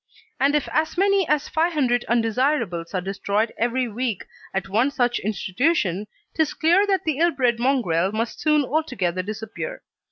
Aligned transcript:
And 0.39 0.55
if 0.55 0.67
as 0.71 0.97
many 0.97 1.27
as 1.27 1.47
500 1.47 2.05
undesirables 2.05 2.91
are 2.95 3.01
destroyed 3.01 3.53
every 3.55 3.87
week 3.87 4.25
at 4.51 4.67
one 4.67 4.89
such 4.89 5.19
institution, 5.19 6.07
'tis 6.33 6.55
clear 6.55 6.87
that 6.87 7.03
the 7.03 7.19
ill 7.19 7.29
bred 7.29 7.59
mongrel 7.59 8.11
must 8.11 8.39
soon 8.41 8.65
altogether 8.65 9.21
disappear. 9.21 9.83